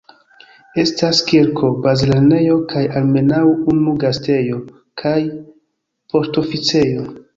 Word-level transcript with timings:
Estas 0.83 1.17
kirko, 1.31 1.67
bazlernejo, 1.83 2.55
kaj 2.73 2.83
almenaŭ 3.01 3.43
unu 3.75 3.93
gastejo 4.05 4.59
kaj 5.03 5.15
poŝtoficejo. 6.15 7.07